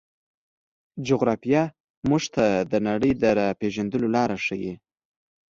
جغرافیه 1.07 1.63
موږ 2.09 2.23
ته 2.35 2.45
د 2.71 2.73
نړۍ 2.87 3.11
د 3.21 3.23
پېژندنې 3.59 4.07
لاره 4.15 4.29
راښيي. 4.39 4.73